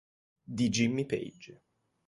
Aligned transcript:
Di 0.55 0.67
Jimmy 0.69 1.05
Page". 1.05 1.51